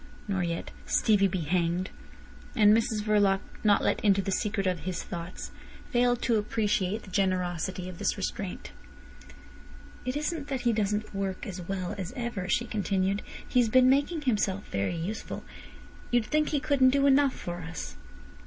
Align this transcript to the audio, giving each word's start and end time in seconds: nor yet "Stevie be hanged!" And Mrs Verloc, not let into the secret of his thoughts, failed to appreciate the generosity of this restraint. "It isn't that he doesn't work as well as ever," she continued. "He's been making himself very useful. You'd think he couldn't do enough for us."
nor 0.27 0.41
yet 0.41 0.71
"Stevie 0.87 1.27
be 1.27 1.41
hanged!" 1.41 1.91
And 2.55 2.75
Mrs 2.75 3.03
Verloc, 3.03 3.39
not 3.63 3.83
let 3.83 4.03
into 4.03 4.19
the 4.19 4.31
secret 4.31 4.65
of 4.65 4.79
his 4.79 5.03
thoughts, 5.03 5.51
failed 5.91 6.23
to 6.23 6.39
appreciate 6.39 7.03
the 7.03 7.11
generosity 7.11 7.87
of 7.87 7.99
this 7.99 8.17
restraint. 8.17 8.71
"It 10.03 10.17
isn't 10.17 10.47
that 10.47 10.61
he 10.61 10.73
doesn't 10.73 11.13
work 11.13 11.45
as 11.45 11.61
well 11.61 11.93
as 11.99 12.13
ever," 12.15 12.49
she 12.49 12.65
continued. 12.65 13.21
"He's 13.47 13.69
been 13.69 13.91
making 13.91 14.23
himself 14.23 14.67
very 14.69 14.95
useful. 14.95 15.43
You'd 16.09 16.25
think 16.25 16.49
he 16.49 16.59
couldn't 16.59 16.89
do 16.89 17.05
enough 17.05 17.35
for 17.35 17.59
us." 17.61 17.95